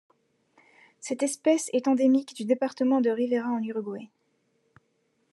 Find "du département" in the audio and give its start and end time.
2.35-3.01